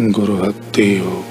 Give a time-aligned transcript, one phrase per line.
[0.00, 1.24] गुरु भक्ति योग।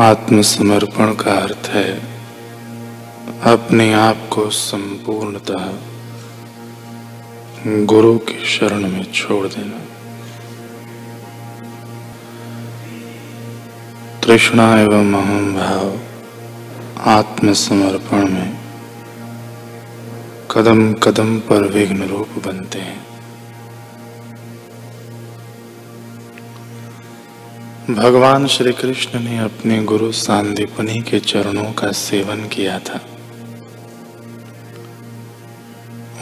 [0.00, 2.00] आत्मसमर्पण का अर्थ है,
[3.42, 5.72] अपने आप को संपूर्णतः
[7.66, 9.78] गुरु के शरण में छोड़ देना।
[14.20, 15.98] तृष्णा एवं अहम भाव
[17.00, 18.58] आत्मसमर्पण में
[20.50, 23.13] कदम कदम पर विघ्न रूप बनते हैं।
[27.90, 33.00] भगवान श्री कृष्ण ने अपने गुरु सांदीपनी के चरणों का सेवन किया था।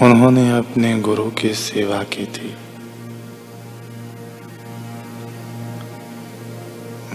[0.02, 2.55] उन्होंने अपने गुरु की सेवा की थी।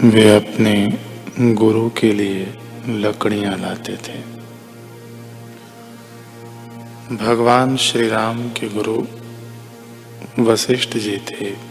[0.08, 0.98] वे अपने
[1.38, 4.20] गुरु के लिए लकड़ियाँ लाते थे।
[7.16, 9.06] भगवान श्री राम के गुरु
[10.42, 11.67] वशिष्ठ जी थे।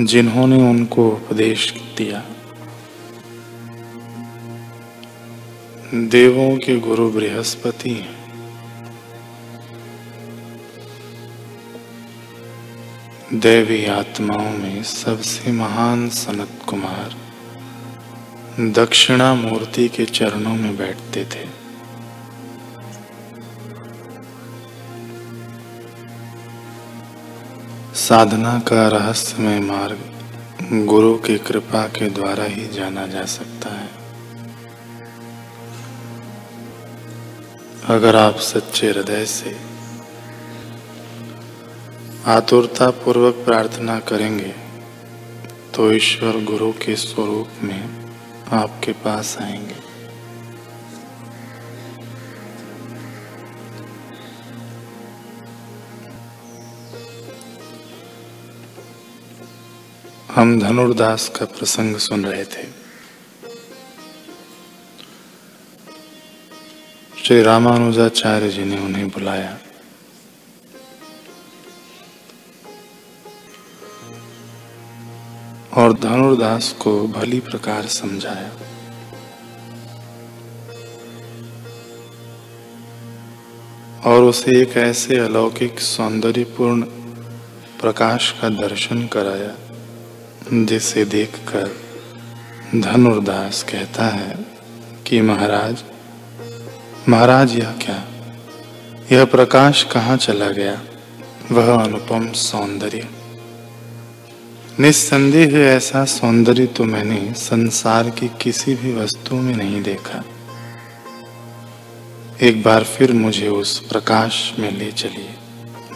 [0.00, 2.24] जिन्होंने उनको उपदेश दिया।
[5.94, 8.22] देवों के गुरु बृहस्पति हैं।
[13.34, 17.16] देवी आत्माओं में सबसे महान सनत कुमार
[18.60, 21.61] दक्षिणा मूर्ति के चरणों में बैठते थे।
[27.94, 33.90] साधना का रहस्यमय मार्ग गुरु की कृपा के द्वारा ही जाना जा सकता है।
[37.88, 39.56] अगर आप सच्चे हृदय से
[42.26, 44.54] आतुरता पूर्वक प्रार्थना करेंगे
[45.74, 48.12] तो ईश्वर गुरु के स्वरूप में
[48.52, 49.91] आपके पास आएँगे।
[60.34, 62.64] हम धनुर्दास का प्रसंग सुन रहे थे।
[67.24, 69.58] श्री रामानुजाचार्य जी ने उन्हें बुलाया।
[75.74, 78.52] और धनुर्दास को भली प्रकार समझाया।
[84.04, 86.82] और उसे एक ऐसे अलौकिक सौंदर्यपूर्ण
[87.80, 89.61] प्रकाश का दर्शन कराया
[90.52, 91.76] जिसे देखकर
[92.80, 94.38] धनुर्दास कहता है
[95.06, 95.84] कि महाराज
[97.08, 98.04] महाराज यह क्या?
[99.12, 100.82] यह प्रकाश कहाँ चला गया?
[101.52, 103.08] वह अनुपम सौंदर्य।
[104.80, 110.24] निस्संदेह ऐसा सौंदर्य तो मैंने संसार की किसी भी वस्तु में नहीं देखा।
[112.42, 115.34] एक बार फिर मुझे उस प्रकाश में ले चलिए।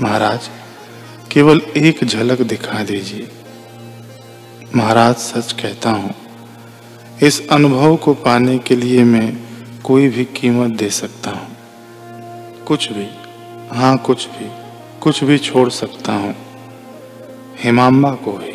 [0.03, 0.41] महाराज,
[1.33, 3.28] केवल एक झलक दिखा दीजिए।
[4.76, 6.14] महाराज सच कहता हूँ,
[7.22, 9.28] इस अनुभव को पाने के लिए मैं
[9.84, 13.06] कोई भी कीमत दे सकता हूँ। कुछ भी
[13.72, 14.48] हाँ कुछ भी
[15.03, 16.34] कुछ भी छोड़ सकता हूँ।
[17.59, 18.53] हिमाम्बा को ही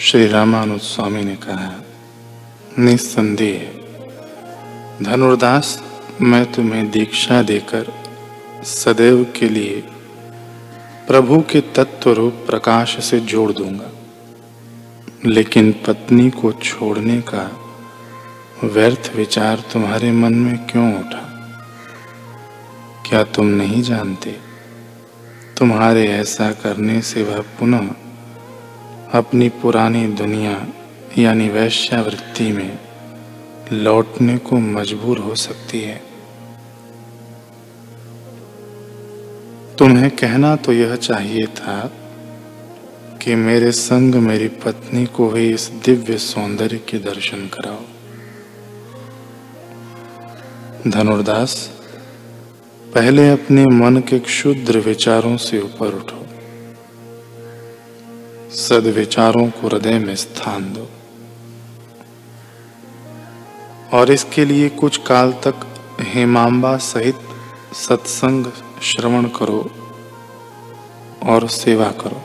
[0.00, 1.72] श्री रामानुज स्वामी ने कहा,
[2.78, 3.85] निस्संदेह।
[5.02, 5.82] धनुर्दास,
[6.20, 7.92] मैं तुम्हें दीक्षा देकर
[8.64, 9.80] सदैव के लिए
[11.08, 13.90] प्रभु के तत्व रूप प्रकाश से जोड़ दूँगा।
[15.26, 17.60] लेकिन पत्नी को छोड़ने का
[18.64, 21.32] व्यर्थ विचार तुम्हारे मन में क्यों उठा?
[23.08, 24.36] क्या तुम नहीं जानते?
[25.58, 27.88] तुम्हारे ऐसा करने से वह पुनः
[29.14, 30.66] अपनी पुरानी दुनिया
[31.18, 32.78] यानी वैश्यावृत्ति में
[33.72, 36.02] लौटने को मजबूर हो सकती है।
[39.78, 41.92] तुम्हें कहना तो यह चाहिए था
[43.22, 47.82] कि मेरे संग मेरी पत्नी को ही इस दिव्य सौंदर्य के दर्शन कराओ।
[50.90, 51.70] धनुर्दास,
[52.94, 56.26] पहले अपने मन के क्षुद्र विचारों से ऊपर उठो।
[58.54, 60.88] सदविचारों को हृदय में स्थान दो।
[63.92, 65.66] और इसके लिए कुछ काल तक
[66.00, 67.14] हेमांबा सहित
[67.72, 68.46] सत्संग
[68.82, 69.70] श्रवण करो
[71.22, 72.22] और सेवा करो।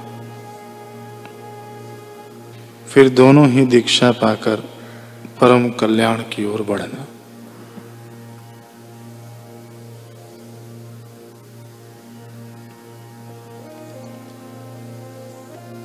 [2.87, 4.55] फिर दोनों ही दीक्षा पाकर
[5.41, 7.07] परम कल्याण की ओर बढ़ना।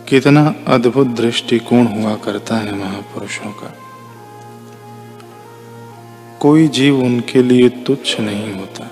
[0.08, 3.75] कितना अद्भुत दृष्टिकोण हुआ करता है महापुरुषों का।
[6.41, 8.91] कोई जीव उनके लिए तुच्छ नहीं होता।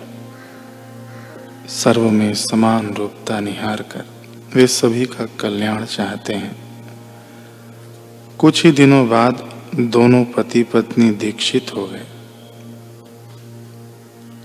[1.68, 4.04] सर्व में समान रूपता निहार कर
[4.54, 6.56] वे सभी का कल्याण चाहते हैं।
[8.38, 12.06] कुछ ही दिनों बाद दोनों पति पत्नी दीक्षित हो गए।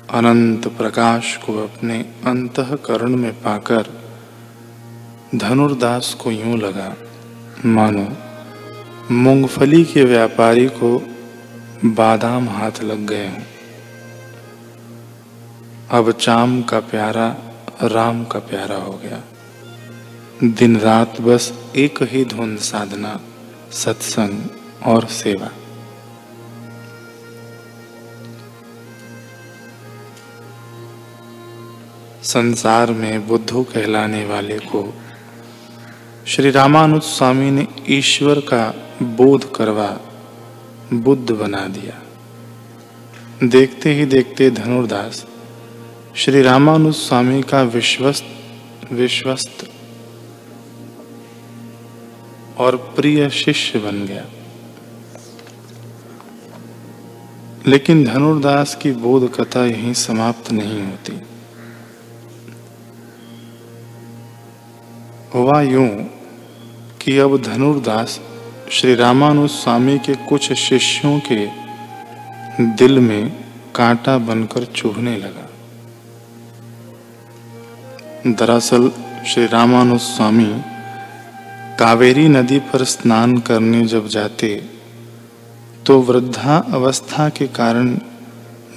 [0.10, 3.86] अनंत प्रकाश को अपने अंतकरण में पाकर
[5.36, 6.96] धनुर्दास को यूँ लगा,
[7.66, 8.08] मानो,
[9.12, 11.02] मूंगफली के व्यापारी को
[11.86, 13.46] बादाम हाथ लग गए हूँ।
[15.92, 17.38] अब चाम का प्यारा,
[17.84, 19.24] राम का प्यारा हो गया।
[20.44, 23.20] दिन रात बस एक ही धुन साधना,
[23.72, 24.50] सत्संग
[24.86, 25.50] और सेवा।
[32.24, 34.94] संसार में बुद्धू कहलाने वाले को
[36.28, 40.00] श्री रामानुज स्वामी ने ईश्वर का बोध करवा
[40.94, 42.02] बुद्ध बना दिया।
[43.48, 45.26] देखते ही देखते धनुर्दास,
[46.16, 48.26] श्री रामानुज स्वामी का विश्वस्त
[48.92, 49.70] विश्वस्त
[52.58, 54.26] और प्रिय शिष्य बन गया।
[57.68, 61.22] लेकिन धनुर्दास की बोध कथा यहीं समाप्त नहीं होती।
[65.34, 65.90] हुआ यूँ
[67.02, 68.22] कि अब धनुर्दास
[68.72, 71.46] श्री रामानुज स्वामी के कुछ शिष्यों के
[72.76, 73.30] दिल में
[73.76, 75.46] कांटा बनकर चुभने लगा।
[78.32, 78.90] दरअसल
[79.28, 80.46] श्री रामानुज स्वामी
[81.80, 84.50] कावेरी नदी पर स्नान करने जब जाते
[85.86, 87.88] तो वृद्धा अवस्था के कारण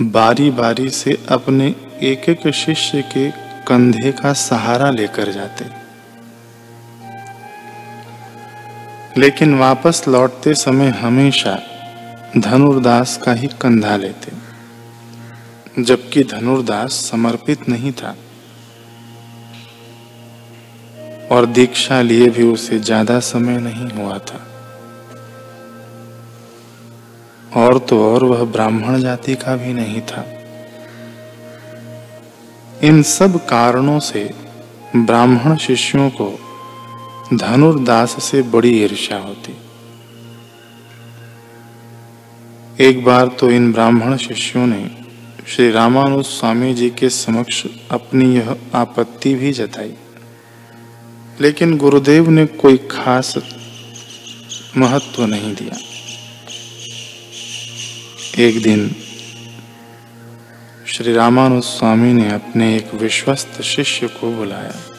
[0.02, 3.30] बारी बारी से अपने एक एक शिष्य के
[3.66, 5.81] कंधे का सहारा लेकर जाते।
[9.18, 11.58] लेकिन वापस लौटते समय हमेशा
[12.38, 14.32] धनुर्दास का ही कंधा लेते।
[15.82, 18.16] जबकि धनुर्दास समर्पित नहीं था।
[21.30, 24.40] और दीक्षा लिए भी उसे ज़्यादा समय नहीं हुआ था।
[27.56, 30.24] और तो और वह ब्राह्मण जाति का भी नहीं था।
[32.82, 34.30] इन सब कारणों से
[34.96, 36.41] ब्राह्मण शिष्यों को
[37.36, 39.56] धनुर्दास से बड़ी ईर्ष्या होती।
[42.80, 44.90] एक बार तो इन ब्राह्मण शिष्यों ने
[45.46, 49.94] श्री रामानुज स्वामी जी के समक्ष अपनी यह आपत्ति भी जताई।
[51.40, 53.34] लेकिन गुरुदेव ने कोई खास
[54.76, 55.78] महत्व नहीं दिया।
[58.38, 58.94] एक दिन
[60.86, 64.91] श्री रामानुज स्वामी ने अपने एक विश्वस्त शिष्य को बुलाया।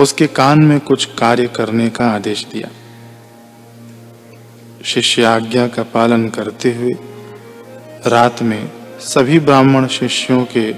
[0.00, 2.68] उसके कान में कुछ कार्य करने का आदेश दिया।
[4.84, 6.92] शिष्य आज्ञा का पालन करते हुए
[8.06, 8.70] रात में
[9.00, 10.70] सभी ब्राह्मण शिष्यों के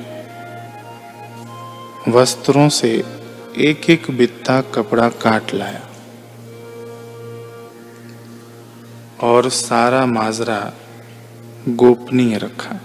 [2.11, 2.93] वस्त्रों से
[3.57, 5.89] एक एक बित्ता कपड़ा काट लाया
[9.23, 10.61] और सारा माजरा
[11.69, 12.81] गोपनीय रखा।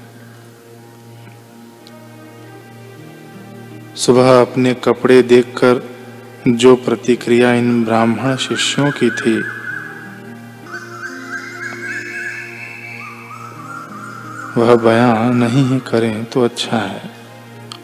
[3.96, 5.97] सुबह अपने कपड़े देखकर
[6.48, 9.42] जो प्रतिक्रिया इन ब्राह्मण शिष्यों की थी।
[14.62, 17.12] वह बयां नहीं ही करें तो अच्छा है।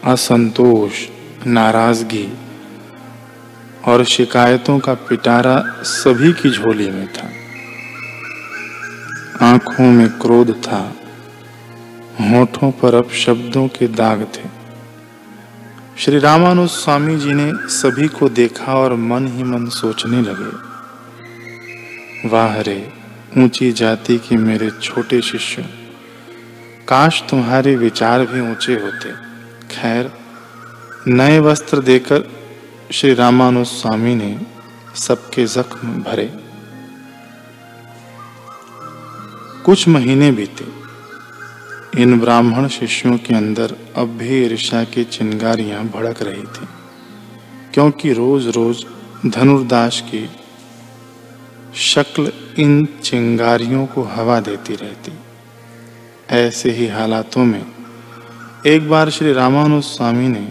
[0.04, 0.92] असंतोष,
[1.46, 2.28] नाराज़गी
[3.84, 7.30] और शिकायतों का पिटारा सभी की झोली में था।
[9.46, 10.96] आँखों में क्रोध था।
[12.20, 14.63] होठों पर अब शब्दों के दाग थे।
[15.98, 20.50] श्री रामानुज स्वामी जी ने सभी को देखा और मन ही मन सोचने लगे।
[22.28, 22.92] वाह रे,
[23.38, 25.62] ऊँची जाति के मेरे छोटे शिष्य,
[26.88, 29.12] काश तुम्हारे विचार भी ऊँचे होते।
[29.70, 30.10] खैर,
[31.08, 32.24] नए वस्त्र देकर
[32.92, 34.38] श्री रामानुज स्वामी ने
[34.96, 36.30] सबके जख्म भरे।
[39.64, 40.64] कुछ महीने बीते
[41.94, 46.66] इन ब्राह्मण शिष्यों के अंदर अब भी ईर्षा की चिंगारियाँ भड़क रही थी,
[47.74, 48.84] क्योंकि रोज रोज
[49.26, 50.28] धनुर्दास की
[51.74, 55.12] शक्ल इन चिंगारियों को हवा देती रहती।
[56.30, 57.64] ऐसे ही हालातों में
[58.66, 60.46] एक बार श्री रामानुज स्वामी ने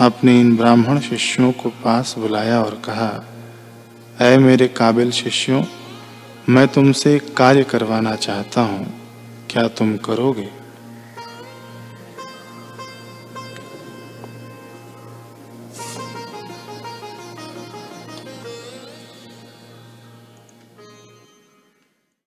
[0.00, 3.24] अपने इन ब्राह्मण शिष्यों को पास बुलाया और कहा,
[4.20, 5.64] ऐ मेरे काबिल शिष्यों,
[6.48, 9.03] मैं तुमसे कार्य करवाना चाहता हूँ।
[9.54, 10.63] क्या तुम करोगे?